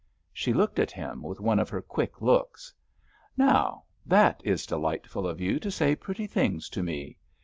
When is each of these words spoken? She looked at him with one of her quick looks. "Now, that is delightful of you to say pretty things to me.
She 0.33 0.51
looked 0.51 0.79
at 0.79 0.89
him 0.89 1.21
with 1.21 1.39
one 1.39 1.59
of 1.59 1.69
her 1.69 1.79
quick 1.83 2.21
looks. 2.23 2.73
"Now, 3.37 3.83
that 4.03 4.41
is 4.43 4.65
delightful 4.65 5.27
of 5.27 5.39
you 5.39 5.59
to 5.59 5.69
say 5.69 5.95
pretty 5.95 6.25
things 6.25 6.69
to 6.69 6.81
me. 6.81 7.17